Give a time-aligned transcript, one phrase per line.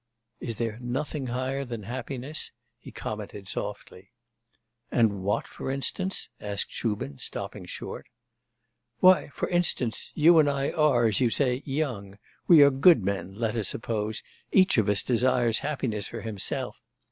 [0.39, 4.09] 'Is there nothing higher than happiness?' he commented softly.
[4.89, 8.07] 'And what, for instance?' asked Shubin, stopping short.
[8.97, 12.17] 'Why, for instance, you and I are, as you say, young;
[12.47, 16.81] we are good men, let us suppose; each of us desires happiness for himself....